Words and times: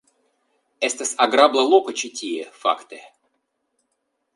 Estas 0.87 1.11
agrabla 1.27 1.67
loko 1.75 1.95
ĉi 2.01 2.13
tie, 2.23 2.49
fakte. 2.65 3.05